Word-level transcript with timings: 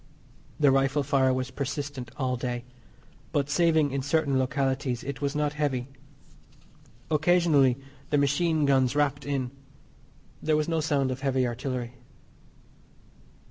The 0.59 0.71
rifle 0.71 1.03
fire 1.03 1.31
was 1.31 1.51
persistent 1.51 2.09
all 2.17 2.35
day, 2.35 2.63
but, 3.31 3.51
saving 3.51 3.91
in 3.91 4.01
certain 4.01 4.39
localities, 4.39 5.03
it 5.03 5.21
was 5.21 5.35
not 5.35 5.53
heavy. 5.53 5.89
Occasionally 7.11 7.77
the 8.09 8.17
machine 8.17 8.65
guns 8.65 8.95
rapped 8.95 9.27
in. 9.27 9.51
There 10.41 10.57
was 10.57 10.67
no 10.67 10.79
sound 10.79 11.11
of 11.11 11.19
heavy 11.19 11.45
artillery. 11.45 11.93